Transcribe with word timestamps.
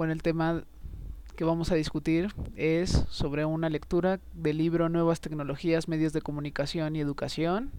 bueno, 0.00 0.14
el 0.14 0.22
tema 0.22 0.64
que 1.36 1.44
vamos 1.44 1.70
a 1.70 1.74
discutir 1.74 2.28
es 2.56 3.04
sobre 3.10 3.44
una 3.44 3.68
lectura 3.68 4.18
del 4.32 4.56
libro 4.56 4.88
Nuevas 4.88 5.20
tecnologías, 5.20 5.88
medios 5.88 6.14
de 6.14 6.22
comunicación 6.22 6.96
y 6.96 7.00
educación. 7.00 7.70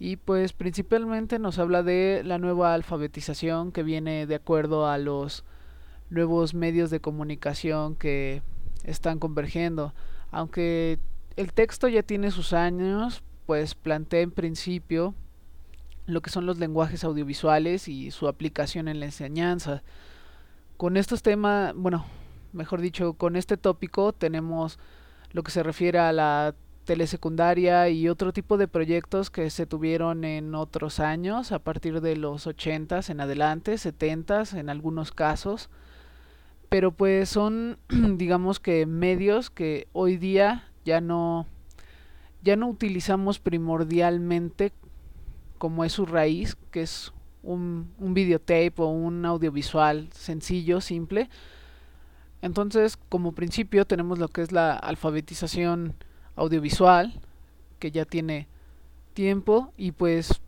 Y 0.00 0.16
pues 0.16 0.52
principalmente 0.52 1.38
nos 1.38 1.60
habla 1.60 1.84
de 1.84 2.22
la 2.24 2.38
nueva 2.38 2.74
alfabetización 2.74 3.70
que 3.70 3.84
viene 3.84 4.26
de 4.26 4.34
acuerdo 4.34 4.88
a 4.88 4.98
los 4.98 5.44
nuevos 6.10 6.54
medios 6.54 6.90
de 6.90 6.98
comunicación 6.98 7.94
que 7.94 8.42
están 8.82 9.20
convergiendo. 9.20 9.94
Aunque 10.32 10.98
el 11.36 11.52
texto 11.52 11.86
ya 11.86 12.02
tiene 12.02 12.32
sus 12.32 12.52
años, 12.52 13.22
pues 13.46 13.76
plantea 13.76 14.22
en 14.22 14.32
principio 14.32 15.14
lo 16.06 16.20
que 16.20 16.30
son 16.30 16.46
los 16.46 16.58
lenguajes 16.58 17.04
audiovisuales 17.04 17.86
y 17.86 18.10
su 18.10 18.26
aplicación 18.26 18.88
en 18.88 18.98
la 18.98 19.06
enseñanza. 19.06 19.84
Con 20.76 20.98
estos 20.98 21.22
temas, 21.22 21.74
bueno, 21.74 22.04
mejor 22.52 22.82
dicho, 22.82 23.14
con 23.14 23.36
este 23.36 23.56
tópico 23.56 24.12
tenemos 24.12 24.78
lo 25.32 25.42
que 25.42 25.50
se 25.50 25.62
refiere 25.62 25.98
a 25.98 26.12
la 26.12 26.54
telesecundaria 26.84 27.88
y 27.88 28.08
otro 28.08 28.32
tipo 28.32 28.58
de 28.58 28.68
proyectos 28.68 29.30
que 29.30 29.48
se 29.48 29.66
tuvieron 29.66 30.24
en 30.24 30.54
otros 30.54 31.00
años, 31.00 31.50
a 31.50 31.60
partir 31.60 32.00
de 32.02 32.16
los 32.16 32.46
80 32.46 33.00
en 33.08 33.20
adelante, 33.20 33.78
70 33.78 34.44
en 34.54 34.68
algunos 34.68 35.12
casos, 35.12 35.70
pero 36.68 36.92
pues 36.92 37.30
son 37.30 37.78
digamos 37.88 38.60
que 38.60 38.84
medios 38.84 39.50
que 39.50 39.88
hoy 39.92 40.18
día 40.18 40.70
ya 40.84 41.00
no 41.00 41.46
ya 42.42 42.54
no 42.54 42.68
utilizamos 42.68 43.40
primordialmente 43.40 44.72
como 45.58 45.84
es 45.84 45.92
su 45.92 46.06
raíz, 46.06 46.56
que 46.70 46.82
es 46.82 47.12
un, 47.46 48.14
videotape 48.14 48.74
o 48.78 48.86
un 48.86 49.24
audiovisual 49.24 50.08
sencillo, 50.12 50.80
simple. 50.80 51.30
Entonces, 52.42 52.98
como 53.08 53.32
principio 53.32 53.86
tenemos 53.86 54.18
lo 54.18 54.28
que 54.28 54.42
es 54.42 54.52
la 54.52 54.74
alfabetización 54.74 55.94
audiovisual, 56.34 57.20
que 57.78 57.90
ya 57.90 58.04
tiene 58.04 58.48
tiempo, 59.14 59.72
y 59.76 59.92
pues 59.92 60.40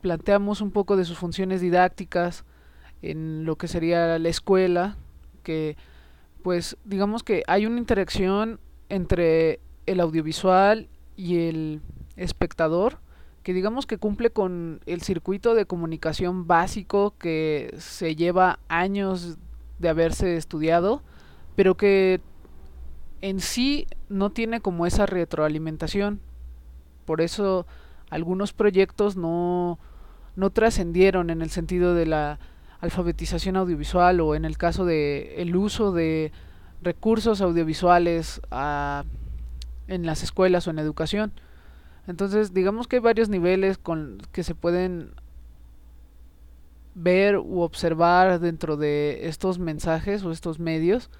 planteamos 0.00 0.60
un 0.60 0.72
poco 0.72 0.96
de 0.96 1.04
sus 1.04 1.18
funciones 1.18 1.60
didácticas 1.60 2.44
en 3.02 3.44
lo 3.44 3.56
que 3.56 3.68
sería 3.68 4.18
la 4.18 4.28
escuela, 4.28 4.96
que 5.42 5.76
pues 6.42 6.76
digamos 6.84 7.22
que 7.22 7.42
hay 7.46 7.66
una 7.66 7.78
interacción 7.78 8.60
entre 8.88 9.60
el 9.86 10.00
audiovisual 10.00 10.88
y 11.16 11.48
el 11.48 11.80
espectador 12.16 12.98
que 13.46 13.54
digamos 13.54 13.86
que 13.86 13.96
cumple 13.96 14.30
con 14.30 14.80
el 14.86 15.02
circuito 15.02 15.54
de 15.54 15.66
comunicación 15.66 16.48
básico 16.48 17.14
que 17.16 17.72
se 17.78 18.16
lleva 18.16 18.58
años 18.66 19.38
de 19.78 19.88
haberse 19.88 20.36
estudiado, 20.36 21.00
pero 21.54 21.76
que 21.76 22.20
en 23.20 23.38
sí 23.38 23.86
no 24.08 24.30
tiene 24.30 24.60
como 24.60 24.84
esa 24.84 25.06
retroalimentación. 25.06 26.18
Por 27.04 27.20
eso 27.20 27.68
algunos 28.10 28.52
proyectos 28.52 29.16
no, 29.16 29.78
no 30.34 30.50
trascendieron 30.50 31.30
en 31.30 31.40
el 31.40 31.50
sentido 31.50 31.94
de 31.94 32.06
la 32.06 32.40
alfabetización 32.80 33.54
audiovisual 33.54 34.20
o 34.22 34.34
en 34.34 34.44
el 34.44 34.58
caso 34.58 34.84
de 34.84 35.40
el 35.40 35.54
uso 35.54 35.92
de 35.92 36.32
recursos 36.82 37.40
audiovisuales 37.40 38.40
a, 38.50 39.04
en 39.86 40.04
las 40.04 40.24
escuelas 40.24 40.66
o 40.66 40.70
en 40.70 40.80
educación. 40.80 41.32
Entonces, 42.06 42.54
digamos 42.54 42.86
que 42.86 42.96
hay 42.96 43.02
varios 43.02 43.28
niveles 43.28 43.78
con 43.78 44.18
que 44.32 44.42
se 44.42 44.54
pueden 44.54 45.10
ver 46.94 47.36
u 47.36 47.60
observar 47.60 48.40
dentro 48.40 48.76
de 48.76 49.28
estos 49.28 49.58
mensajes 49.58 50.24
o 50.24 50.32
estos 50.32 50.58
medios 50.58 51.10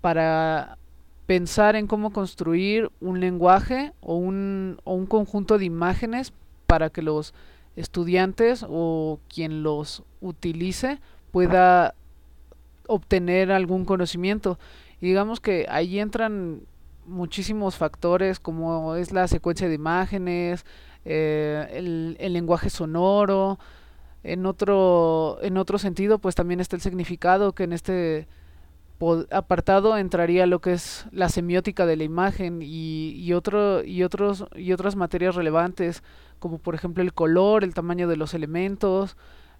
para 0.00 0.78
pensar 1.26 1.76
en 1.76 1.86
cómo 1.86 2.12
construir 2.12 2.90
un 3.00 3.20
lenguaje 3.20 3.92
o 4.00 4.16
un, 4.16 4.78
o 4.84 4.94
un 4.94 5.06
conjunto 5.06 5.58
de 5.58 5.64
imágenes 5.64 6.32
para 6.66 6.90
que 6.90 7.02
los 7.02 7.34
estudiantes 7.74 8.64
o 8.68 9.18
quien 9.28 9.62
los 9.62 10.04
utilice 10.20 11.00
pueda 11.32 11.94
obtener 12.86 13.52
algún 13.52 13.84
conocimiento. 13.84 14.58
Y 15.00 15.06
digamos 15.06 15.40
que 15.40 15.66
ahí 15.68 15.98
entran 15.98 16.62
muchísimos 17.06 17.76
factores 17.76 18.40
como 18.40 18.96
es 18.96 19.12
la 19.12 19.28
secuencia 19.28 19.68
de 19.68 19.74
imágenes, 19.74 20.64
eh, 21.04 21.68
el, 21.72 22.16
el, 22.20 22.32
lenguaje 22.32 22.70
sonoro. 22.70 23.58
En 24.22 24.44
otro, 24.44 25.38
en 25.42 25.56
otro 25.56 25.78
sentido, 25.78 26.18
pues 26.18 26.34
también 26.34 26.60
está 26.60 26.76
el 26.76 26.82
significado, 26.82 27.52
que 27.52 27.64
en 27.64 27.72
este 27.72 28.26
apartado 29.30 29.96
entraría 29.98 30.46
lo 30.46 30.60
que 30.60 30.72
es 30.72 31.06
la 31.12 31.28
semiótica 31.28 31.86
de 31.86 31.96
la 31.96 32.04
imagen 32.04 32.60
y, 32.62 33.10
y, 33.10 33.32
otro, 33.34 33.84
y, 33.84 34.02
otros, 34.02 34.46
y 34.56 34.72
otras 34.72 34.96
materias 34.96 35.34
relevantes, 35.34 36.02
como 36.38 36.58
por 36.58 36.74
ejemplo 36.74 37.02
el 37.02 37.12
color, 37.12 37.62
el 37.62 37.74
tamaño 37.74 38.08
de 38.08 38.16
los 38.16 38.32
elementos, 38.32 39.16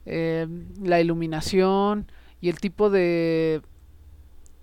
eh, 0.06 0.46
la 0.82 1.00
iluminación 1.00 2.10
y 2.40 2.48
el 2.48 2.58
tipo 2.60 2.90
de 2.90 3.62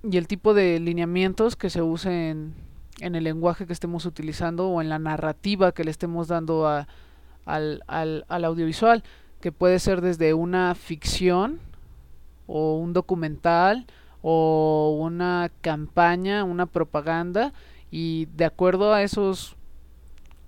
y 0.04 0.18
el 0.18 0.28
tipo 0.28 0.54
de 0.54 0.80
lineamientos 0.80 1.56
que 1.56 1.70
se 1.70 1.82
usen 1.82 2.56
en 3.00 3.16
el 3.16 3.24
lenguaje 3.24 3.66
que 3.66 3.74
estemos 3.74 4.06
utilizando 4.06 4.70
o 4.70 4.82
en 4.82 4.90
la 4.90 5.00
narrativa 5.00 5.72
que 5.72 5.84
le 5.84 5.92
estemos 5.92 6.28
dando 6.28 6.68
a, 6.68 6.88
al, 7.46 7.84
al, 7.88 8.26
al 8.28 8.46
audiovisual, 8.46 9.04
que 9.42 9.52
puede 9.52 9.80
ser 9.80 10.02
desde 10.02 10.34
una 10.34 10.74
ficción 10.76 11.60
o 12.48 12.78
un 12.78 12.94
documental 12.94 13.86
o 14.22 14.98
una 15.00 15.52
campaña, 15.62 16.44
una 16.44 16.66
propaganda 16.66 17.54
y 17.92 18.28
de 18.36 18.46
acuerdo 18.46 18.94
a 18.94 19.04
esos 19.04 19.56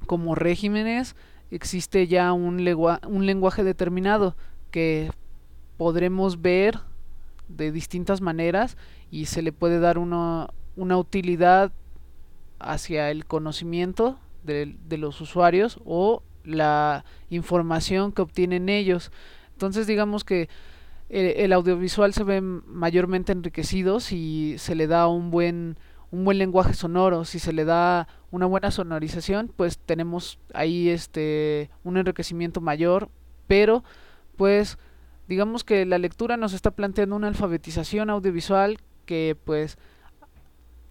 como 0.05 0.35
regímenes 0.35 1.15
existe 1.51 2.07
ya 2.07 2.31
un, 2.33 2.67
un 3.07 3.25
lenguaje 3.25 3.63
determinado 3.63 4.35
que 4.71 5.11
podremos 5.77 6.41
ver 6.41 6.79
de 7.47 7.71
distintas 7.71 8.21
maneras 8.21 8.77
y 9.11 9.25
se 9.25 9.41
le 9.41 9.51
puede 9.51 9.79
dar 9.79 9.97
una, 9.97 10.49
una 10.75 10.97
utilidad 10.97 11.71
hacia 12.59 13.11
el 13.11 13.25
conocimiento 13.25 14.19
de, 14.43 14.75
de, 14.87 14.97
los 14.97 15.19
usuarios 15.21 15.79
o 15.85 16.23
la 16.43 17.05
información 17.29 18.11
que 18.11 18.21
obtienen 18.21 18.69
ellos. 18.69 19.11
Entonces 19.53 19.87
digamos 19.87 20.23
que 20.23 20.49
el, 21.09 21.25
el, 21.25 21.53
audiovisual 21.53 22.13
se 22.13 22.23
ve 22.23 22.41
mayormente 22.41 23.31
enriquecido 23.31 23.99
si 23.99 24.55
se 24.57 24.75
le 24.75 24.87
da 24.87 25.07
un 25.07 25.31
buen 25.31 25.77
un 26.11 26.23
buen 26.23 26.37
lenguaje 26.37 26.73
sonoro, 26.73 27.25
si 27.25 27.39
se 27.39 27.51
le 27.51 27.65
da 27.65 28.07
una 28.31 28.45
buena 28.45 28.71
sonorización, 28.71 29.51
pues 29.55 29.77
tenemos 29.77 30.39
ahí 30.53 30.89
este 30.89 31.69
un 31.83 31.97
enriquecimiento 31.97 32.61
mayor, 32.61 33.09
pero 33.47 33.83
pues 34.37 34.77
digamos 35.27 35.63
que 35.63 35.85
la 35.85 35.97
lectura 35.97 36.37
nos 36.37 36.53
está 36.53 36.71
planteando 36.71 37.15
una 37.15 37.27
alfabetización 37.27 38.09
audiovisual 38.09 38.77
que 39.05 39.35
pues 39.43 39.77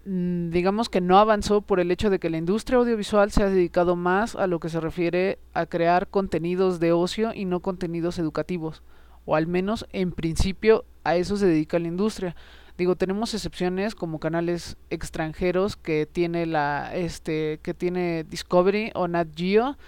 digamos 0.04 0.91
que 0.91 1.00
no 1.00 1.19
avanzó 1.19 1.62
por 1.62 1.81
el 1.81 1.91
hecho 1.91 2.10
de 2.10 2.19
que 2.19 2.28
la 2.28 2.37
industria 2.37 2.78
audiovisual 2.78 3.31
se 3.31 3.42
ha 3.42 3.48
dedicado 3.48 3.97
más 3.97 4.37
a 4.37 4.47
lo 4.47 4.60
que 4.60 4.69
se 4.69 4.81
refiere 4.81 5.38
a 5.54 5.66
crear 5.66 6.09
contenidos 6.09 6.78
de 6.78 6.92
ocio 6.92 7.32
y 7.34 7.47
no 7.47 7.60
contenidos 7.60 8.19
educativos, 8.19 8.82
o 9.25 9.34
al 9.34 9.47
menos 9.47 9.87
en 9.92 10.12
principio 10.12 10.84
a 11.04 11.16
eso 11.16 11.37
se 11.37 11.47
dedica 11.47 11.78
la 11.78 11.88
industria. 11.88 12.37
Digo, 12.76 12.97
tenemos 12.97 13.32
excepciones 13.32 13.94
como 13.94 14.19
canales 14.19 14.76
extranjeros 14.91 15.76
que 15.76 16.06
tiene 16.06 16.44
la 16.44 16.94
este 16.94 17.60
que 17.62 17.72
tiene 17.72 18.25
Discovery 18.25 18.91
o 18.94 19.06
Nat 19.06 19.28
Geo 19.34 19.78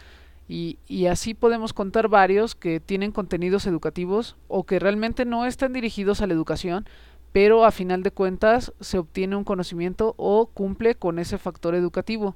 y, 0.48 0.78
y 0.86 1.06
así 1.06 1.34
podemos 1.34 1.72
contar 1.72 2.08
varios 2.08 2.54
que 2.54 2.78
tienen 2.78 3.10
contenidos 3.10 3.66
educativos 3.66 4.36
o 4.46 4.64
que 4.64 4.78
realmente 4.78 5.24
no 5.24 5.44
están 5.44 5.72
dirigidos 5.72 6.22
a 6.22 6.28
la 6.28 6.34
educación, 6.34 6.86
pero 7.36 7.66
a 7.66 7.70
final 7.70 8.02
de 8.02 8.12
cuentas 8.12 8.72
se 8.80 8.96
obtiene 8.96 9.36
un 9.36 9.44
conocimiento 9.44 10.14
o 10.16 10.46
cumple 10.46 10.94
con 10.94 11.18
ese 11.18 11.36
factor 11.36 11.74
educativo. 11.74 12.34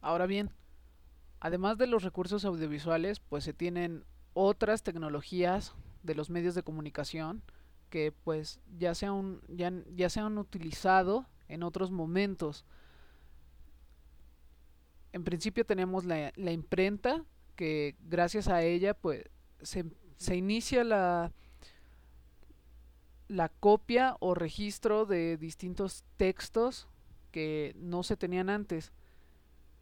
Ahora 0.00 0.26
bien, 0.26 0.50
además 1.38 1.78
de 1.78 1.86
los 1.86 2.02
recursos 2.02 2.44
audiovisuales, 2.44 3.20
pues 3.20 3.44
se 3.44 3.52
tienen 3.52 4.02
otras 4.34 4.82
tecnologías 4.82 5.76
de 6.02 6.16
los 6.16 6.28
medios 6.28 6.56
de 6.56 6.64
comunicación 6.64 7.40
que 7.88 8.12
pues 8.24 8.58
ya 8.80 8.96
se 8.96 9.06
han, 9.06 9.42
ya, 9.46 9.72
ya 9.94 10.26
utilizado 10.26 11.26
en 11.46 11.62
otros 11.62 11.92
momentos. 11.92 12.64
En 15.12 15.22
principio 15.22 15.64
tenemos 15.64 16.04
la, 16.04 16.32
la 16.34 16.50
imprenta, 16.50 17.24
que 17.54 17.94
gracias 18.00 18.48
a 18.48 18.60
ella 18.60 18.94
pues 18.94 19.22
se, 19.62 19.84
se 20.16 20.34
inicia 20.34 20.82
la, 20.82 21.32
la 23.28 23.48
copia 23.48 24.16
o 24.20 24.34
registro 24.34 25.06
de 25.06 25.36
distintos 25.36 26.04
textos 26.16 26.88
que 27.30 27.74
no 27.76 28.02
se 28.02 28.16
tenían 28.16 28.50
antes. 28.50 28.92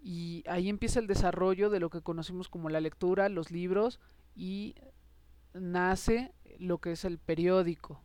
Y 0.03 0.45
ahí 0.47 0.69
empieza 0.69 1.01
el 1.01 1.07
desarrollo 1.07 1.71
de 1.71 1.81
lo 1.81 1.91
que 1.91 2.03
conocimos 2.03 2.49
como 2.49 2.69
la 2.69 2.81
lectura, 2.81 3.29
los 3.29 3.51
libros 3.51 4.01
y 4.35 4.75
nace 5.55 6.33
lo 6.59 6.79
que 6.79 6.93
es 6.93 7.05
el 7.05 7.19
periódico. 7.19 8.01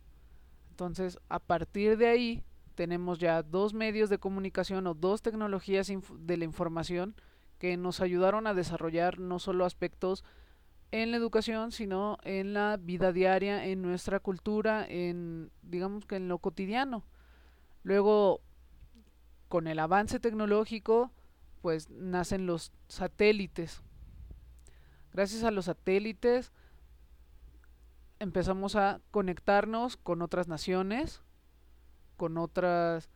Entonces, 0.70 1.18
a 1.28 1.38
partir 1.38 1.98
de 1.98 2.08
ahí, 2.08 2.42
tenemos 2.74 3.18
ya 3.18 3.42
dos 3.42 3.74
medios 3.74 4.08
de 4.10 4.18
comunicación 4.18 4.86
o 4.86 4.94
dos 4.94 5.22
tecnologías 5.22 5.92
de 6.18 6.36
la 6.36 6.44
información 6.44 7.14
que 7.58 7.76
nos 7.76 8.00
ayudaron 8.00 8.46
a 8.46 8.54
desarrollar 8.54 9.18
no 9.18 9.38
solo 9.38 9.64
aspectos 9.64 10.24
en 10.92 11.10
la 11.10 11.16
educación, 11.16 11.72
sino 11.72 12.18
en 12.22 12.52
la 12.52 12.76
vida 12.76 13.12
diaria, 13.12 13.66
en 13.66 13.82
nuestra 13.82 14.20
cultura, 14.20 14.86
en 14.88 15.50
digamos 15.62 16.04
que 16.04 16.16
en 16.16 16.28
lo 16.28 16.38
cotidiano. 16.38 17.04
Luego, 17.82 18.40
con 19.48 19.66
el 19.66 19.78
avance 19.78 20.20
tecnológico, 20.20 21.10
pues 21.62 21.90
nacen 21.90 22.46
los 22.46 22.72
satélites. 22.88 23.82
Gracias 25.12 25.44
a 25.44 25.50
los 25.50 25.64
satélites 25.64 26.52
empezamos 28.18 28.76
a 28.76 29.00
conectarnos 29.10 29.96
con 29.96 30.22
otras 30.22 30.46
naciones, 30.46 31.22
con 32.16 32.38
otras 32.38 33.10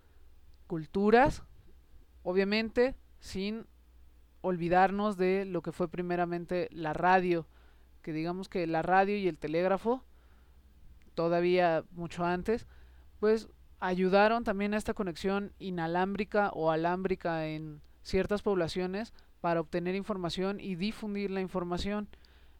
culturas, 0.66 1.44
obviamente 2.22 2.96
sin 3.20 3.66
olvidarnos 4.40 5.16
de 5.16 5.44
lo 5.44 5.62
que 5.62 5.72
fue 5.72 5.88
primeramente 5.88 6.68
la 6.72 6.92
radio, 6.92 7.46
que 8.06 8.12
digamos 8.12 8.48
que 8.48 8.68
la 8.68 8.82
radio 8.82 9.16
y 9.16 9.26
el 9.26 9.36
telégrafo, 9.36 10.04
todavía 11.16 11.82
mucho 11.90 12.24
antes, 12.24 12.68
pues 13.18 13.48
ayudaron 13.80 14.44
también 14.44 14.74
a 14.74 14.76
esta 14.76 14.94
conexión 14.94 15.52
inalámbrica 15.58 16.50
o 16.50 16.70
alámbrica 16.70 17.48
en 17.48 17.80
ciertas 18.04 18.42
poblaciones 18.42 19.12
para 19.40 19.60
obtener 19.60 19.96
información 19.96 20.60
y 20.60 20.76
difundir 20.76 21.32
la 21.32 21.40
información. 21.40 22.08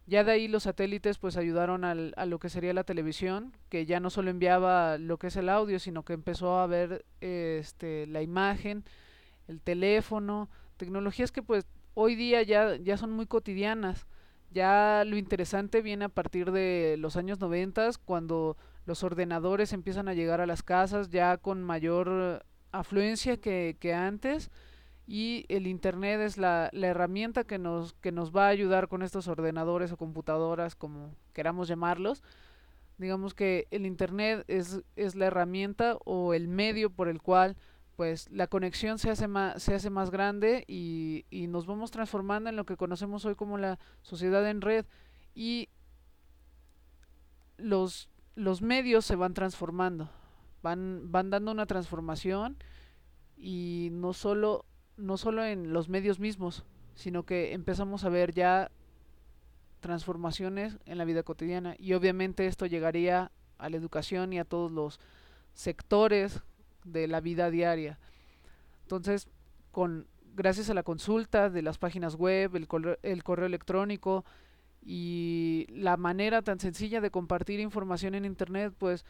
Ya 0.08 0.24
de 0.24 0.32
ahí 0.32 0.48
los 0.48 0.64
satélites 0.64 1.18
pues 1.18 1.36
ayudaron 1.36 1.84
al, 1.84 2.12
a 2.16 2.26
lo 2.26 2.40
que 2.40 2.48
sería 2.48 2.74
la 2.74 2.82
televisión, 2.82 3.52
que 3.68 3.86
ya 3.86 4.00
no 4.00 4.10
solo 4.10 4.30
enviaba 4.30 4.98
lo 4.98 5.16
que 5.16 5.28
es 5.28 5.36
el 5.36 5.48
audio, 5.48 5.78
sino 5.78 6.04
que 6.04 6.14
empezó 6.14 6.58
a 6.58 6.66
ver 6.66 7.04
este, 7.20 8.08
la 8.08 8.20
imagen, 8.20 8.82
el 9.46 9.60
teléfono, 9.60 10.50
tecnologías 10.76 11.30
que 11.30 11.44
pues 11.44 11.66
hoy 11.94 12.16
día 12.16 12.42
ya, 12.42 12.74
ya 12.74 12.96
son 12.96 13.12
muy 13.12 13.26
cotidianas. 13.26 14.08
Ya 14.56 15.04
lo 15.04 15.18
interesante 15.18 15.82
viene 15.82 16.06
a 16.06 16.08
partir 16.08 16.50
de 16.50 16.96
los 16.98 17.18
años 17.18 17.38
90, 17.40 17.90
cuando 18.06 18.56
los 18.86 19.04
ordenadores 19.04 19.74
empiezan 19.74 20.08
a 20.08 20.14
llegar 20.14 20.40
a 20.40 20.46
las 20.46 20.62
casas 20.62 21.10
ya 21.10 21.36
con 21.36 21.62
mayor 21.62 22.42
afluencia 22.72 23.36
que, 23.36 23.76
antes 23.94 24.50
y 25.06 25.44
el 25.50 25.66
internet 25.66 26.22
es 26.22 26.38
la, 26.38 26.70
la, 26.72 26.86
herramienta 26.86 27.44
que 27.44 27.58
nos, 27.58 27.92
que 28.00 28.12
nos 28.12 28.34
va 28.34 28.46
a 28.46 28.48
ayudar 28.48 28.88
con 28.88 29.02
estos 29.02 29.28
ordenadores 29.28 29.92
o 29.92 29.98
computadoras 29.98 30.74
como 30.74 31.14
queramos 31.34 31.68
llamarlos. 31.68 32.22
Digamos 32.96 33.34
que 33.34 33.68
el 33.70 33.84
internet 33.84 34.42
es, 34.48 34.80
es 34.96 35.16
la 35.16 35.26
herramienta 35.26 35.98
o 36.06 36.32
el 36.32 36.48
medio 36.48 36.88
por 36.88 37.08
el 37.08 37.20
cual 37.20 37.58
pues 37.96 38.30
la 38.30 38.46
conexión 38.46 38.98
se 38.98 39.10
hace 39.10 39.26
más, 39.26 39.62
se 39.62 39.74
hace 39.74 39.90
más 39.90 40.10
grande 40.10 40.64
y, 40.68 41.24
y 41.30 41.46
nos 41.48 41.66
vamos 41.66 41.90
transformando 41.90 42.50
en 42.50 42.56
lo 42.56 42.66
que 42.66 42.76
conocemos 42.76 43.24
hoy 43.24 43.34
como 43.34 43.58
la 43.58 43.78
sociedad 44.02 44.48
en 44.48 44.60
red. 44.60 44.86
Y 45.34 45.68
los, 47.56 48.08
los 48.34 48.62
medios 48.62 49.04
se 49.04 49.16
van 49.16 49.34
transformando 49.34 50.10
van, 50.66 51.12
van 51.12 51.30
dando 51.30 51.52
una 51.52 51.66
transformación 51.66 52.56
y 53.36 53.90
no 53.92 54.12
solo 54.12 54.64
no 54.96 55.16
solo 55.16 55.44
en 55.44 55.72
los 55.72 55.88
medios 55.88 56.18
mismos, 56.18 56.64
sino 56.94 57.24
que 57.24 57.52
empezamos 57.52 58.04
a 58.04 58.08
ver 58.08 58.32
ya 58.32 58.70
transformaciones 59.80 60.78
en 60.86 60.96
la 60.96 61.04
vida 61.04 61.22
cotidiana. 61.22 61.76
Y 61.78 61.92
obviamente 61.92 62.46
esto 62.46 62.64
llegaría 62.64 63.30
a 63.58 63.68
la 63.68 63.76
educación 63.76 64.32
y 64.32 64.38
a 64.38 64.46
todos 64.46 64.72
los 64.72 64.98
sectores 65.52 66.42
de 66.86 67.08
la 67.08 67.20
vida 67.20 67.50
diaria. 67.50 67.98
Entonces, 68.82 69.28
con 69.70 70.06
gracias 70.34 70.70
a 70.70 70.74
la 70.74 70.82
consulta 70.82 71.50
de 71.50 71.62
las 71.62 71.78
páginas 71.78 72.14
web, 72.14 72.56
el 72.56 72.68
correo, 72.68 72.98
el 73.02 73.22
correo 73.24 73.46
electrónico 73.46 74.24
y 74.82 75.66
la 75.70 75.96
manera 75.96 76.42
tan 76.42 76.60
sencilla 76.60 77.00
de 77.00 77.10
compartir 77.10 77.58
información 77.60 78.14
en 78.14 78.24
internet, 78.24 78.74
pues 78.78 79.04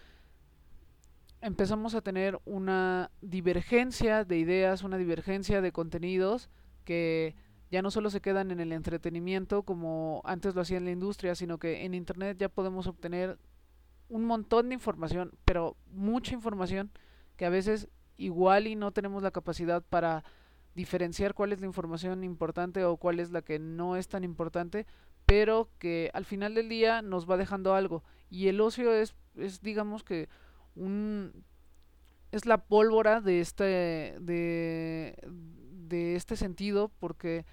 empezamos 1.40 1.94
a 1.94 2.00
tener 2.00 2.40
una 2.44 3.10
divergencia 3.20 4.24
de 4.24 4.38
ideas, 4.38 4.82
una 4.82 4.98
divergencia 4.98 5.60
de 5.60 5.72
contenidos 5.72 6.48
que 6.84 7.34
ya 7.70 7.82
no 7.82 7.90
solo 7.90 8.10
se 8.10 8.20
quedan 8.20 8.50
en 8.50 8.60
el 8.60 8.72
entretenimiento 8.72 9.62
como 9.62 10.22
antes 10.24 10.54
lo 10.54 10.62
hacía 10.62 10.78
en 10.78 10.84
la 10.84 10.92
industria, 10.92 11.34
sino 11.34 11.58
que 11.58 11.84
en 11.84 11.94
Internet 11.94 12.38
ya 12.38 12.48
podemos 12.48 12.86
obtener 12.86 13.38
un 14.08 14.24
montón 14.24 14.68
de 14.68 14.74
información, 14.74 15.32
pero 15.44 15.76
mucha 15.90 16.32
información 16.32 16.90
que 17.36 17.46
a 17.46 17.50
veces 17.50 17.88
igual 18.16 18.66
y 18.66 18.76
no 18.76 18.92
tenemos 18.92 19.22
la 19.22 19.30
capacidad 19.30 19.82
para 19.82 20.24
diferenciar 20.74 21.34
cuál 21.34 21.52
es 21.52 21.60
la 21.60 21.66
información 21.66 22.24
importante 22.24 22.84
o 22.84 22.96
cuál 22.96 23.20
es 23.20 23.30
la 23.30 23.42
que 23.42 23.58
no 23.58 23.96
es 23.96 24.08
tan 24.08 24.24
importante, 24.24 24.86
pero 25.24 25.70
que 25.78 26.10
al 26.14 26.24
final 26.24 26.54
del 26.54 26.68
día 26.68 27.02
nos 27.02 27.28
va 27.28 27.36
dejando 27.36 27.74
algo. 27.74 28.04
Y 28.30 28.48
el 28.48 28.60
ocio 28.60 28.92
es, 28.92 29.14
es 29.36 29.60
digamos 29.60 30.04
que 30.04 30.28
un 30.74 31.44
es 32.32 32.44
la 32.44 32.58
pólvora 32.58 33.20
de 33.20 33.40
este 33.40 33.64
de, 34.20 35.16
de 35.26 36.16
este 36.16 36.36
sentido 36.36 36.90
porque 36.98 37.46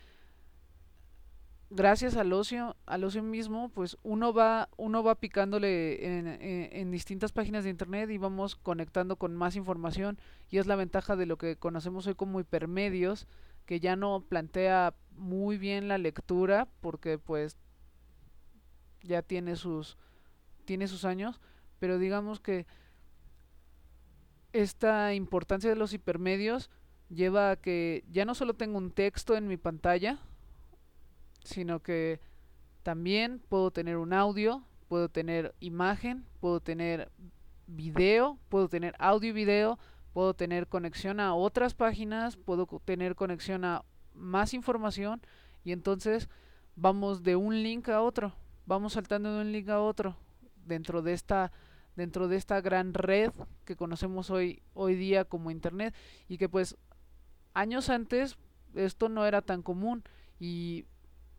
gracias 1.76 2.16
al 2.16 2.34
ocio 2.34 2.76
al 2.86 3.04
ocio 3.04 3.24
mismo 3.24 3.70
pues 3.70 3.98
uno 4.04 4.34
va 4.34 4.70
uno 4.78 5.04
va 5.04 5.16
picándole 5.16 6.18
en, 6.18 6.28
en, 6.28 6.92
distintas 6.92 7.32
páginas 7.32 7.64
de 7.64 7.72
internet 7.72 8.10
y 8.12 8.18
vamos 8.18 8.56
conectando 8.56 9.16
con 9.16 9.36
más 9.36 9.56
información 9.56 10.20
y 10.50 10.60
es 10.60 10.68
la 10.68 10.76
ventaja 10.76 11.16
de 11.16 11.26
lo 11.26 11.38
que 11.38 11.56
conocemos 11.56 12.06
hoy 12.06 12.16
como 12.16 12.40
hipermedios 12.40 13.28
que 13.66 13.80
ya 13.80 13.96
no 13.96 14.24
plantea 14.28 14.94
muy 15.16 15.58
bien 15.58 15.88
la 15.88 15.98
lectura 15.98 16.68
porque 16.80 17.18
pues 17.18 17.58
ya 19.02 19.24
tiene 19.24 19.56
sus 19.56 19.98
tiene 20.66 20.88
sus 20.88 21.06
años 21.06 21.42
pero 21.80 21.98
digamos 21.98 22.40
que 22.40 22.68
esta 24.54 25.16
importancia 25.16 25.70
de 25.70 25.76
los 25.76 25.94
hipermedios 25.94 26.70
lleva 27.10 27.52
a 27.52 27.56
que 27.56 28.04
ya 28.12 28.26
no 28.26 28.36
solo 28.36 28.54
tengo 28.54 28.78
un 28.78 28.92
texto 28.92 29.36
en 29.36 29.48
mi 29.48 29.58
pantalla, 29.58 30.20
sino 31.44 31.82
que 31.82 32.20
también 32.84 33.42
puedo 33.50 33.72
tener 33.72 33.98
un 33.98 34.14
audio, 34.14 34.64
puedo 34.88 35.10
tener 35.10 35.56
imagen, 35.60 36.26
puedo 36.40 36.60
tener 36.60 37.12
video, 37.68 38.38
puedo 38.50 38.68
tener 38.68 38.96
audio 39.00 39.30
y 39.30 39.34
video, 39.34 39.80
puedo 40.14 40.34
tener 40.34 40.68
conexión 40.68 41.20
a 41.20 41.34
otras 41.34 41.74
páginas, 41.74 42.38
puedo 42.38 42.68
tener 42.86 43.16
conexión 43.16 43.66
a 43.66 43.84
más 44.14 44.54
información 44.54 45.22
y 45.64 45.72
entonces 45.72 46.30
vamos 46.76 47.24
de 47.24 47.36
un 47.36 47.64
link 47.64 47.90
a 47.90 48.02
otro, 48.02 48.34
vamos 48.66 48.94
saltando 48.94 49.34
de 49.34 49.42
un 49.42 49.52
link 49.52 49.70
a 49.70 49.82
otro 49.82 50.18
dentro 50.66 51.02
de 51.02 51.14
esta 51.14 51.52
dentro 51.96 52.28
de 52.28 52.38
esta 52.38 52.60
gran 52.60 52.94
red 52.94 53.32
que 53.66 53.76
conocemos 53.76 54.32
hoy, 54.32 54.64
hoy 54.74 54.96
día 54.96 55.26
como 55.26 55.52
Internet 55.52 55.94
y 56.28 56.38
que 56.40 56.50
pues 56.50 56.76
años 57.54 57.90
antes 57.90 58.38
esto 58.74 59.10
no 59.10 59.26
era 59.26 59.44
tan 59.44 59.62
común 59.62 60.04
y 60.40 60.86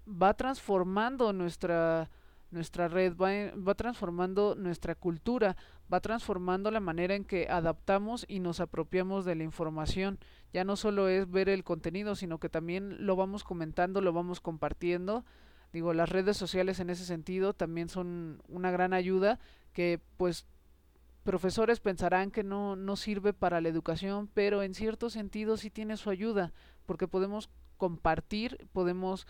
va 0.06 0.34
transformando 0.34 1.32
nuestra 1.32 2.11
nuestra 2.50 2.87
red 2.87 3.16
va, 3.16 3.30
va, 3.56 3.75
transformando 3.75 4.54
nuestra 4.54 4.94
cultura, 4.94 5.56
va 5.92 5.99
transformando 5.99 6.70
la 6.70 6.78
manera 6.78 7.16
en 7.16 7.25
que 7.25 7.49
adaptamos 7.50 8.25
y 8.28 8.38
nos 8.38 8.61
apropiamos 8.61 9.25
de 9.25 9.34
la 9.34 9.42
información. 9.42 10.20
Ya 10.52 10.62
no 10.62 10.76
solo 10.76 11.08
es 11.08 11.28
ver 11.28 11.49
el 11.49 11.64
contenido, 11.64 12.14
sino 12.14 12.38
que 12.38 12.49
también 12.49 13.06
lo 13.06 13.16
vamos 13.16 13.42
comentando, 13.42 14.00
lo 14.00 14.12
vamos 14.12 14.40
compartiendo 14.40 15.25
Digo, 15.75 15.92
las 15.92 16.08
redes 16.08 16.37
sociales 16.37 16.78
en 16.78 16.88
ese 16.88 17.04
sentido 17.04 17.52
también 17.52 17.88
son 17.88 18.40
una 18.46 18.70
gran 18.70 18.92
ayuda 18.92 19.40
que 19.73 20.00
pues 20.16 20.46
profesores 21.25 21.80
pensarán 21.80 22.30
que 22.30 22.44
no, 22.44 22.76
no 22.76 22.94
sirve 22.94 23.32
para 23.32 23.61
la 23.61 23.70
educación, 23.70 24.30
pero 24.32 24.62
en 24.62 24.73
cierto 24.75 25.11
sentido 25.11 25.56
sí 25.56 25.70
tiene 25.70 25.96
su 25.96 26.11
ayuda, 26.11 26.52
porque 26.87 27.08
podemos 27.08 27.50
compartir, 27.76 28.68
podemos 28.73 29.26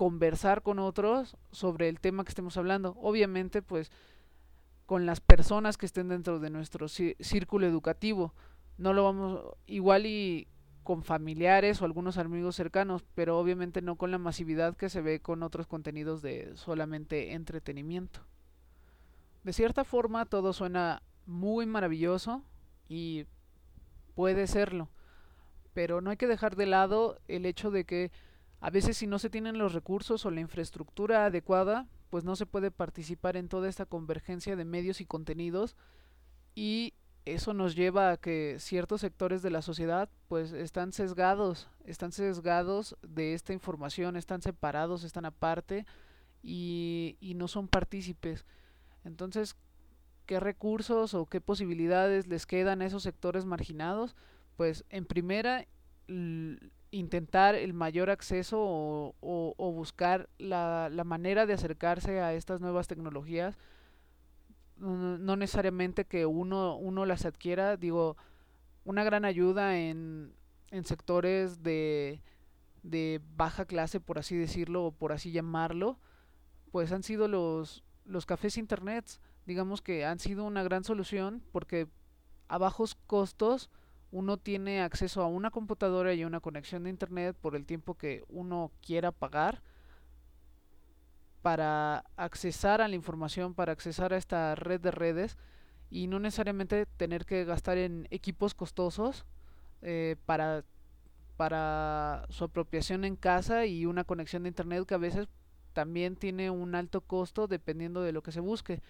conversar 0.00 0.62
con 0.62 0.78
otros 0.78 1.36
sobre 1.52 1.90
el 1.90 2.00
tema 2.00 2.24
que 2.24 2.30
estemos 2.30 2.56
hablando. 2.56 2.96
Obviamente, 3.02 3.60
pues 3.60 3.92
con 4.86 5.04
las 5.04 5.20
personas 5.20 5.76
que 5.76 5.84
estén 5.84 6.08
dentro 6.08 6.40
de 6.40 6.48
nuestro 6.48 6.88
círculo 6.88 7.66
educativo. 7.66 8.32
No 8.78 8.94
lo 8.94 9.04
vamos 9.04 9.42
igual 9.66 10.06
y 10.06 10.48
con 10.84 11.02
familiares 11.02 11.82
o 11.82 11.84
algunos 11.84 12.16
amigos 12.16 12.56
cercanos, 12.56 13.04
pero 13.14 13.38
obviamente 13.38 13.82
no 13.82 13.96
con 13.96 14.10
la 14.10 14.16
masividad 14.16 14.74
que 14.74 14.88
se 14.88 15.02
ve 15.02 15.20
con 15.20 15.42
otros 15.42 15.66
contenidos 15.66 16.22
de 16.22 16.56
solamente 16.56 17.34
entretenimiento. 17.34 18.20
De 19.44 19.52
cierta 19.52 19.84
forma 19.84 20.24
todo 20.24 20.54
suena 20.54 21.02
muy 21.26 21.66
maravilloso 21.66 22.42
y 22.88 23.26
puede 24.14 24.46
serlo, 24.46 24.88
pero 25.74 26.00
no 26.00 26.08
hay 26.08 26.16
que 26.16 26.26
dejar 26.26 26.56
de 26.56 26.64
lado 26.64 27.18
el 27.28 27.44
hecho 27.44 27.70
de 27.70 27.84
que 27.84 28.10
a 28.60 28.70
veces 28.70 28.96
si 28.98 29.06
no 29.06 29.18
se 29.18 29.30
tienen 29.30 29.58
los 29.58 29.72
recursos 29.72 30.26
o 30.26 30.30
la 30.30 30.40
infraestructura 30.40 31.24
adecuada, 31.24 31.86
pues 32.10 32.24
no 32.24 32.36
se 32.36 32.46
puede 32.46 32.70
participar 32.70 33.36
en 33.36 33.48
toda 33.48 33.68
esta 33.68 33.86
convergencia 33.86 34.56
de 34.56 34.64
medios 34.64 35.00
y 35.00 35.06
contenidos 35.06 35.76
y 36.54 36.92
eso 37.24 37.54
nos 37.54 37.74
lleva 37.74 38.10
a 38.10 38.16
que 38.16 38.56
ciertos 38.58 39.00
sectores 39.00 39.42
de 39.42 39.50
la 39.50 39.62
sociedad 39.62 40.10
pues 40.28 40.52
están 40.52 40.92
sesgados, 40.92 41.68
están 41.84 42.12
sesgados 42.12 42.96
de 43.02 43.34
esta 43.34 43.52
información, 43.52 44.16
están 44.16 44.42
separados, 44.42 45.04
están 45.04 45.24
aparte 45.24 45.86
y, 46.42 47.16
y 47.20 47.34
no 47.34 47.48
son 47.48 47.68
partícipes. 47.68 48.44
Entonces, 49.04 49.56
¿qué 50.26 50.38
recursos 50.38 51.14
o 51.14 51.26
qué 51.26 51.40
posibilidades 51.40 52.26
les 52.26 52.46
quedan 52.46 52.82
a 52.82 52.86
esos 52.86 53.02
sectores 53.02 53.44
marginados? 53.44 54.16
Pues 54.56 54.84
en 54.90 55.06
primera, 55.06 55.66
intentar 56.90 57.54
el 57.54 57.72
mayor 57.72 58.10
acceso 58.10 58.58
o, 58.60 59.72
buscar 59.72 60.28
la, 60.38 60.90
manera 61.04 61.46
de 61.46 61.54
acercarse 61.54 62.20
a 62.20 62.34
estas 62.34 62.60
nuevas 62.60 62.88
tecnologías 62.88 63.58
no 64.78 65.36
necesariamente 65.36 66.06
que 66.06 66.24
uno, 66.24 66.76
uno 66.76 67.04
las 67.04 67.26
adquiera, 67.26 67.76
digo, 67.76 68.16
una 68.84 69.04
gran 69.04 69.26
ayuda 69.26 69.76
en, 69.78 70.32
en 70.70 70.84
sectores 70.84 71.62
de, 71.62 72.22
de 72.82 73.20
baja 73.36 73.66
clase, 73.66 74.00
por 74.00 74.18
así 74.18 74.36
decirlo, 74.36 74.86
o 74.86 74.92
por 74.92 75.12
así 75.12 75.32
llamarlo, 75.32 75.98
pues 76.70 76.92
han 76.92 77.02
sido 77.02 77.28
los, 77.28 77.84
los 78.04 78.26
cafés 78.26 78.56
internet, 78.56 79.20
digamos 79.46 79.82
que 79.82 80.04
han 80.04 80.18
sido 80.18 80.44
una 80.44 80.62
gran 80.62 80.84
solución 80.84 81.42
porque 81.52 81.88
a 82.48 82.58
bajos 82.58 82.94
costos 83.06 83.70
uno 84.12 84.36
tiene 84.36 84.82
acceso 84.82 85.22
a 85.22 85.26
una 85.26 85.50
computadora 85.50 86.14
y 86.14 86.24
una 86.24 86.40
conexión 86.40 86.84
de 86.84 86.90
internet 86.90 87.36
por 87.40 87.54
el 87.54 87.66
tiempo 87.66 87.94
que 87.94 88.24
uno 88.28 88.72
quiera 88.80 89.12
pagar 89.12 89.62
para 91.42 92.04
accesar 92.16 92.80
a 92.80 92.88
la 92.88 92.96
información, 92.96 93.54
para 93.54 93.72
accesar 93.72 94.12
a 94.12 94.16
esta 94.16 94.54
red 94.54 94.80
de 94.80 94.90
redes 94.90 95.38
y 95.90 96.06
no 96.06 96.20
necesariamente 96.20 96.86
tener 96.86 97.24
que 97.24 97.44
gastar 97.44 97.78
en 97.78 98.06
equipos 98.10 98.54
costosos 98.54 99.24
eh, 99.82 100.16
para, 100.26 100.64
para 101.36 102.26
su 102.28 102.44
apropiación 102.44 103.04
en 103.04 103.16
casa 103.16 103.64
y 103.66 103.86
una 103.86 104.04
conexión 104.04 104.42
de 104.42 104.50
internet 104.50 104.84
que 104.86 104.94
a 104.94 104.98
veces 104.98 105.28
también 105.72 106.16
tiene 106.16 106.50
un 106.50 106.74
alto 106.74 107.00
costo 107.00 107.46
dependiendo 107.46 108.02
de 108.02 108.12
lo 108.12 108.22
que 108.22 108.32
se 108.32 108.40
busque. 108.40 108.82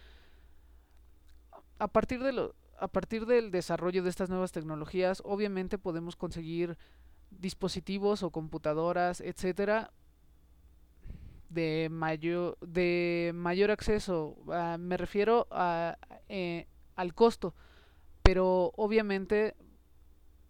A 1.78 1.88
partir 1.88 2.22
de 2.22 2.32
lo, 2.32 2.54
a 2.80 2.88
partir 2.88 3.26
del 3.26 3.50
desarrollo 3.50 4.02
de 4.02 4.10
estas 4.10 4.30
nuevas 4.30 4.52
tecnologías, 4.52 5.22
obviamente 5.24 5.78
podemos 5.78 6.16
conseguir 6.16 6.78
dispositivos 7.30 8.22
o 8.22 8.30
computadoras, 8.30 9.20
etcétera, 9.20 9.92
de 11.48 11.88
mayor 11.90 13.70
acceso. 13.70 14.36
Uh, 14.46 14.78
me 14.78 14.96
refiero 14.96 15.46
a, 15.50 15.98
eh, 16.28 16.66
al 16.96 17.14
costo 17.14 17.54
pero 18.22 18.72
obviamente 18.76 19.56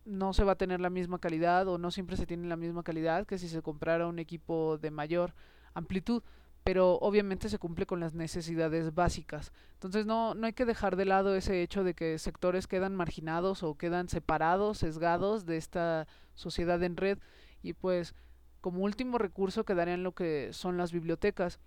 no 0.04 0.32
se 0.32 0.44
va 0.44 0.52
a 0.52 0.58
tener 0.58 0.80
la 0.80 0.90
misma 0.90 1.18
calidad 1.18 1.66
o 1.68 1.78
no 1.78 1.90
siempre 1.90 2.16
se 2.16 2.26
tiene 2.26 2.48
la 2.48 2.56
misma 2.56 2.82
calidad 2.82 3.26
que 3.26 3.38
si 3.38 3.48
se 3.48 3.62
comprara 3.62 4.06
un 4.06 4.18
equipo 4.18 4.76
de 4.76 4.90
mayor 4.90 5.34
amplitud 5.72 6.22
pero 6.62 6.98
obviamente 7.00 7.48
se 7.48 7.58
cumple 7.58 7.86
con 7.86 8.00
las 8.00 8.14
necesidades 8.14 8.94
básicas 8.94 9.52
entonces 9.74 10.06
no 10.06 10.34
no 10.34 10.46
hay 10.46 10.52
que 10.52 10.66
dejar 10.66 10.96
de 10.96 11.06
lado 11.06 11.34
ese 11.34 11.62
hecho 11.62 11.84
de 11.84 11.94
que 11.94 12.18
sectores 12.18 12.66
quedan 12.66 12.94
marginados 12.94 13.62
o 13.62 13.76
quedan 13.76 14.08
separados 14.08 14.78
sesgados 14.78 15.46
de 15.46 15.56
esta 15.56 16.06
sociedad 16.34 16.82
en 16.82 16.96
red 16.96 17.18
y 17.62 17.72
pues 17.72 18.14
como 18.60 18.84
último 18.84 19.18
recurso 19.18 19.64
quedarían 19.64 20.02
lo 20.02 20.12
que 20.12 20.52
son 20.52 20.76
las 20.76 20.92
bibliotecas. 20.92 21.60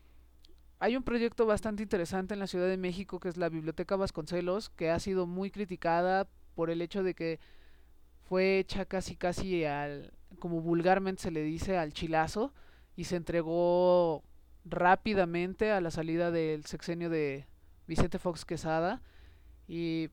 Hay 0.79 0.95
un 0.95 1.03
proyecto 1.03 1.45
bastante 1.45 1.83
interesante 1.83 2.33
en 2.33 2.39
la 2.39 2.47
Ciudad 2.47 2.67
de 2.67 2.77
México 2.77 3.19
que 3.19 3.29
es 3.29 3.37
la 3.37 3.49
Biblioteca 3.49 3.95
Vasconcelos, 3.95 4.69
que 4.69 4.91
ha 4.91 4.99
sido 4.99 5.25
muy 5.25 5.49
criticada 5.49 6.27
por 6.55 6.69
el 6.69 6.81
hecho 6.81 7.03
de 7.03 7.13
que 7.15 7.39
fue 8.21 8.59
hecha 8.59 8.85
casi 8.85 9.15
casi 9.15 9.65
al, 9.65 10.13
como 10.39 10.61
vulgarmente 10.61 11.21
se 11.21 11.31
le 11.31 11.43
dice, 11.43 11.77
al 11.77 11.93
chilazo 11.93 12.53
y 12.95 13.05
se 13.05 13.15
entregó 13.15 14.23
rápidamente 14.65 15.71
a 15.71 15.81
la 15.81 15.91
salida 15.91 16.31
del 16.31 16.65
sexenio 16.65 17.09
de 17.09 17.47
Vicente 17.87 18.19
Fox 18.19 18.45
Quesada 18.45 19.01
y 19.67 20.09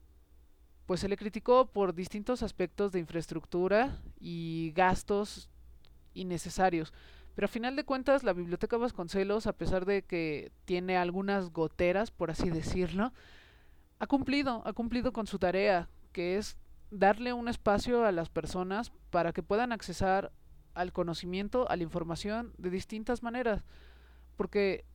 pues 0.86 1.00
se 1.00 1.08
le 1.08 1.16
criticó 1.16 1.66
por 1.66 1.94
distintos 1.94 2.42
aspectos 2.42 2.90
de 2.92 2.98
infraestructura 2.98 4.00
y 4.18 4.72
gastos 4.74 5.48
innecesarios. 6.14 6.92
Pero 7.34 7.44
a 7.44 7.48
final 7.48 7.76
de 7.76 7.84
cuentas, 7.84 8.24
la 8.24 8.32
Biblioteca 8.32 8.76
Vasconcelos, 8.76 9.46
a 9.46 9.52
pesar 9.52 9.86
de 9.86 10.02
que 10.02 10.50
tiene 10.64 10.96
algunas 10.96 11.50
goteras, 11.50 12.10
por 12.10 12.30
así 12.30 12.50
decirlo, 12.50 13.12
ha 14.00 14.06
cumplido, 14.06 14.62
ha 14.64 14.72
cumplido 14.72 15.12
con 15.12 15.26
su 15.26 15.38
tarea, 15.38 15.88
que 16.12 16.36
es 16.36 16.56
darle 16.90 17.32
un 17.32 17.48
espacio 17.48 18.04
a 18.04 18.12
las 18.12 18.28
personas 18.28 18.90
para 19.10 19.32
que 19.32 19.42
puedan 19.42 19.70
accesar 19.72 20.32
al 20.74 20.92
conocimiento, 20.92 21.70
a 21.70 21.76
la 21.76 21.82
información 21.82 22.52
de 22.58 22.70
distintas 22.70 23.22
maneras. 23.22 23.62
Porque 24.40 24.86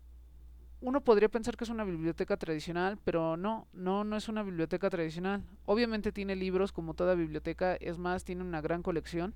uno 0.81 1.01
podría 1.01 1.29
pensar 1.29 1.55
que 1.55 1.65
es 1.65 1.69
una 1.69 1.83
biblioteca 1.83 2.35
tradicional, 2.35 2.97
pero 3.03 3.37
no, 3.37 3.67
no, 3.73 4.03
no 4.03 4.17
es 4.17 4.27
una 4.27 4.41
biblioteca 4.41 4.89
tradicional. 4.89 5.43
Obviamente 5.67 6.11
tiene 6.11 6.35
libros 6.35 6.71
como 6.71 6.95
toda 6.95 7.13
biblioteca, 7.13 7.75
es 7.75 7.99
más, 7.99 8.23
tiene 8.23 8.41
una 8.41 8.59
gran 8.59 8.81
colección 8.81 9.35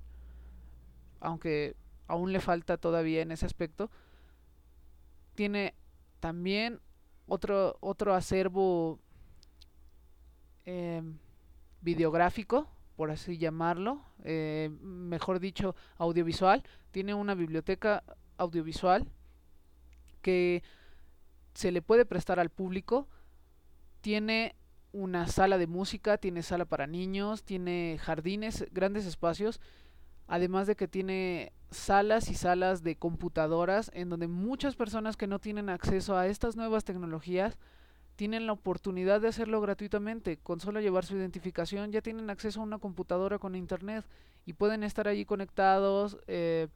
aunque 1.20 1.76
aún 2.08 2.32
le 2.32 2.40
falta 2.40 2.78
todavía 2.78 3.20
en 3.22 3.30
ese 3.30 3.46
aspecto, 3.46 3.90
tiene 5.34 5.74
también 6.18 6.80
otro, 7.28 7.76
otro 7.80 8.14
acervo 8.14 8.98
eh, 10.64 11.02
videográfico, 11.82 12.66
por 12.96 13.10
así 13.10 13.38
llamarlo, 13.38 14.02
eh, 14.24 14.70
mejor 14.80 15.40
dicho, 15.40 15.76
audiovisual. 15.98 16.64
Tiene 16.90 17.14
una 17.14 17.34
biblioteca 17.34 18.02
audiovisual 18.38 19.06
que 20.20 20.62
se 21.54 21.72
le 21.72 21.82
puede 21.82 22.04
prestar 22.04 22.40
al 22.40 22.50
público. 22.50 23.08
Tiene 24.00 24.54
una 24.92 25.28
sala 25.28 25.58
de 25.58 25.66
música, 25.66 26.18
tiene 26.18 26.42
sala 26.42 26.64
para 26.64 26.86
niños, 26.86 27.44
tiene 27.44 27.98
jardines, 28.00 28.66
grandes 28.72 29.06
espacios 29.06 29.60
además 30.30 30.68
de 30.68 30.76
que 30.76 30.86
tiene 30.86 31.52
salas 31.72 32.30
y 32.30 32.34
salas 32.34 32.84
de 32.84 32.94
computadoras 32.94 33.90
en 33.94 34.08
donde 34.08 34.28
muchas 34.28 34.76
personas 34.76 35.16
que 35.16 35.26
no 35.26 35.40
tienen 35.40 35.68
acceso 35.68 36.16
a 36.16 36.28
estas 36.28 36.54
nuevas 36.54 36.84
tecnologías 36.84 37.58
tienen 38.14 38.46
la 38.46 38.52
oportunidad 38.52 39.20
de 39.20 39.26
hacerlo 39.26 39.60
gratuitamente. 39.60 40.36
Con 40.36 40.60
solo 40.60 40.80
llevar 40.80 41.04
su 41.04 41.16
identificación 41.16 41.90
ya 41.90 42.00
tienen 42.00 42.30
acceso 42.30 42.60
a 42.60 42.62
una 42.62 42.78
computadora 42.78 43.40
con 43.40 43.56
internet 43.56 44.04
y 44.46 44.52
pueden 44.52 44.84
estar 44.84 45.08
allí 45.08 45.24
conectados, 45.24 46.16
eh, 46.28 46.68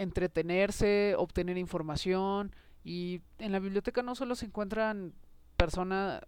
entretenerse, 0.00 1.14
obtener 1.16 1.58
información. 1.58 2.54
Y 2.82 3.20
en 3.38 3.52
la 3.52 3.58
biblioteca 3.58 4.02
no 4.02 4.14
solo 4.14 4.34
se 4.34 4.46
encuentran 4.46 5.12
personas 5.56 6.22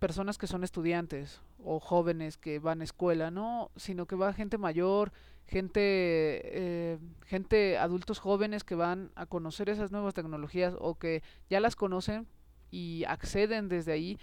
personas 0.00 0.36
que 0.36 0.48
son 0.48 0.64
estudiantes 0.64 1.40
o 1.62 1.78
jóvenes 1.78 2.36
que 2.36 2.58
van 2.58 2.80
a 2.80 2.84
escuela, 2.84 3.30
no, 3.30 3.70
sino 3.76 4.06
que 4.06 4.16
va 4.16 4.32
gente 4.32 4.58
mayor, 4.58 5.12
gente, 5.46 5.80
eh, 5.80 6.98
gente, 7.24 7.78
adultos 7.78 8.18
jóvenes 8.18 8.64
que 8.64 8.74
van 8.74 9.12
a 9.14 9.26
conocer 9.26 9.68
esas 9.68 9.92
nuevas 9.92 10.12
tecnologías 10.12 10.74
o 10.80 10.96
que 10.96 11.22
ya 11.48 11.60
las 11.60 11.76
conocen 11.76 12.26
y 12.72 13.04
acceden 13.06 13.68
desde 13.68 13.92
ahí. 13.92 14.18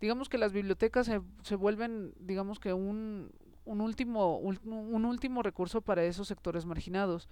Digamos 0.00 0.28
que 0.28 0.38
las 0.38 0.52
bibliotecas 0.52 1.06
se, 1.06 1.20
se 1.42 1.56
vuelven, 1.56 2.14
digamos 2.20 2.60
que 2.60 2.72
un, 2.72 3.32
un 3.64 3.80
último, 3.80 4.38
un, 4.38 4.60
un 4.64 5.04
último 5.04 5.42
recurso 5.42 5.80
para 5.80 6.04
esos 6.04 6.28
sectores 6.28 6.66
marginados. 6.66 7.28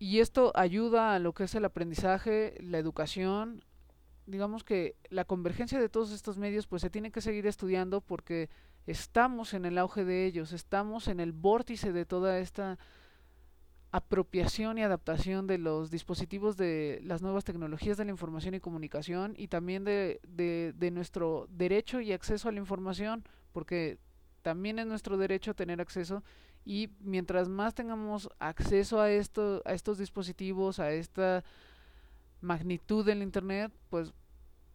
Y 0.00 0.20
esto 0.20 0.50
ayuda 0.54 1.14
a 1.14 1.18
lo 1.18 1.34
que 1.34 1.44
es 1.44 1.54
el 1.54 1.66
aprendizaje, 1.66 2.54
la 2.62 2.78
educación, 2.78 3.62
digamos 4.24 4.64
que 4.64 4.96
la 5.10 5.26
convergencia 5.26 5.78
de 5.78 5.90
todos 5.90 6.10
estos 6.10 6.38
medios 6.38 6.66
pues 6.66 6.80
se 6.80 6.88
tiene 6.88 7.12
que 7.12 7.20
seguir 7.20 7.46
estudiando 7.46 8.00
porque 8.00 8.48
estamos 8.86 9.52
en 9.52 9.66
el 9.66 9.76
auge 9.76 10.06
de 10.06 10.24
ellos, 10.24 10.54
estamos 10.54 11.06
en 11.06 11.20
el 11.20 11.32
vórtice 11.32 11.92
de 11.92 12.06
toda 12.06 12.38
esta 12.38 12.78
apropiación 13.92 14.78
y 14.78 14.84
adaptación 14.84 15.46
de 15.46 15.58
los 15.58 15.90
dispositivos 15.90 16.56
de 16.56 17.02
las 17.04 17.20
nuevas 17.20 17.44
tecnologías 17.44 17.98
de 17.98 18.06
la 18.06 18.12
información 18.12 18.54
y 18.54 18.60
comunicación 18.60 19.34
y 19.36 19.48
también 19.48 19.84
de, 19.84 20.22
de, 20.26 20.72
de 20.78 20.90
nuestro 20.90 21.46
derecho 21.50 22.00
y 22.00 22.12
acceso 22.12 22.48
a 22.48 22.52
la 22.52 22.58
información 22.60 23.22
porque 23.52 23.98
también 24.40 24.78
es 24.78 24.86
nuestro 24.86 25.18
derecho 25.18 25.52
tener 25.52 25.78
acceso 25.82 26.22
y 26.64 26.90
mientras 27.00 27.48
más 27.48 27.74
tengamos 27.74 28.28
acceso 28.38 29.00
a 29.00 29.04
a 29.04 29.10
estos 29.10 29.98
dispositivos 29.98 30.78
a 30.78 30.92
esta 30.92 31.42
magnitud 32.40 33.04
del 33.04 33.22
internet 33.22 33.72
pues 33.88 34.12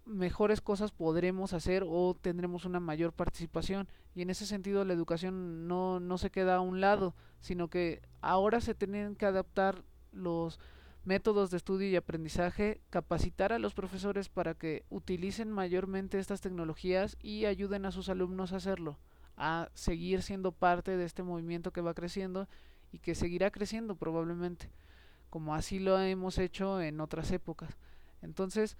mejores 0.05 0.61
cosas 0.61 0.91
podremos 0.91 1.53
hacer 1.53 1.83
o 1.87 2.15
tendremos 2.19 2.65
una 2.65 2.79
mayor 2.79 3.11
participación. 3.11 3.87
Y 4.13 4.21
en 4.21 4.29
ese 4.29 4.45
sentido 4.45 4.85
la 4.85 4.93
educación 4.93 5.67
no, 5.67 5.99
no 5.99 6.17
se 6.19 6.29
queda 6.29 6.57
a 6.57 6.61
un 6.61 6.79
lado 6.79 7.15
sino 7.39 7.67
que 7.69 8.01
ahora 8.21 8.61
se 8.61 8.73
tienen 8.73 9.15
que 9.15 9.25
adaptar 9.25 9.83
los 10.11 10.59
métodos 11.03 11.51
de 11.51 11.57
estudio 11.57 11.87
y 11.87 11.95
aprendizaje, 11.95 12.81
capacitar 12.89 13.53
a 13.53 13.59
los 13.59 13.75
profesores 13.75 14.29
para 14.29 14.55
que 14.55 14.83
utilicen 14.89 15.51
mayormente 15.51 16.17
estas 16.17 16.41
tecnologías 16.41 17.17
y 17.21 17.45
ayuden 17.45 17.85
a 17.85 17.91
sus 17.91 18.09
alumnos 18.09 18.51
a 18.51 18.55
hacerlo, 18.55 18.97
a 19.37 19.69
seguir 19.73 20.21
siendo 20.21 20.51
parte 20.51 20.97
de 20.97 21.05
este 21.05 21.23
movimiento 21.23 21.71
que 21.71 21.81
va 21.81 21.93
creciendo 21.93 22.47
y 22.91 22.99
que 22.99 23.15
seguirá 23.15 23.51
creciendo 23.51 23.95
probablemente, 23.95 24.71
como 25.29 25.55
así 25.55 25.79
lo 25.79 25.99
hemos 25.99 26.37
hecho 26.37 26.81
en 26.81 27.01
otras 27.01 27.31
épocas. 27.31 27.77
Entonces, 28.21 28.77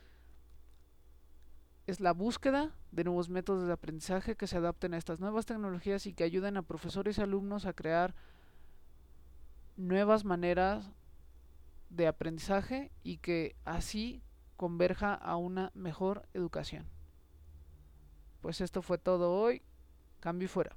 es 1.87 1.99
la 1.99 2.13
búsqueda 2.13 2.71
de 2.91 3.03
nuevos 3.03 3.29
métodos 3.29 3.67
de 3.67 3.73
aprendizaje 3.73 4.35
que 4.35 4.47
se 4.47 4.57
adapten 4.57 4.93
a 4.93 4.97
estas 4.97 5.19
nuevas 5.19 5.45
tecnologías 5.45 6.07
y 6.07 6.13
que 6.13 6.23
ayuden 6.23 6.57
a 6.57 6.63
profesores 6.63 7.17
y 7.17 7.21
alumnos 7.21 7.65
a 7.65 7.73
crear 7.73 8.15
nuevas 9.77 10.25
maneras 10.25 10.89
de 11.89 12.07
aprendizaje 12.07 12.91
y 13.03 13.17
que 13.17 13.55
así 13.65 14.23
converja 14.57 15.13
a 15.13 15.35
una 15.35 15.71
mejor 15.75 16.27
educación. 16.33 16.87
Pues 18.41 18.61
esto 18.61 18.81
fue 18.81 18.97
todo 18.97 19.33
hoy. 19.33 19.61
Cambio 20.25 20.47
y 20.47 20.49
fuera. 20.49 20.75